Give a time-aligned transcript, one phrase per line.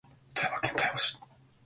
[0.33, 1.19] 富山県富山市